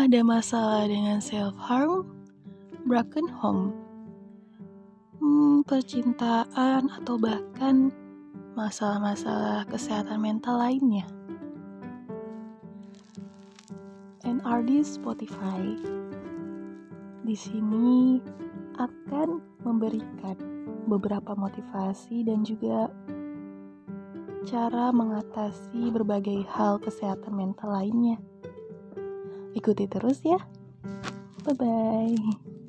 [0.00, 2.08] ada masalah dengan self-harm,
[2.88, 3.76] broken home,
[5.20, 7.92] hmm, percintaan, atau bahkan
[8.56, 11.04] masalah-masalah kesehatan mental lainnya.
[14.24, 15.60] NRD Spotify
[17.20, 18.24] di sini
[18.80, 19.36] akan
[19.68, 20.40] memberikan
[20.88, 22.88] beberapa motivasi dan juga
[24.48, 28.16] cara mengatasi berbagai hal kesehatan mental lainnya.
[29.60, 30.40] Ikuti terus ya.
[31.44, 32.59] Bye bye.